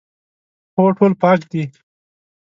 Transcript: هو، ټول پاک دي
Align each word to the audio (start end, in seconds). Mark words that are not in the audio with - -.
هو، 0.75 0.83
ټول 0.97 1.11
پاک 1.21 1.39
دي 1.51 1.63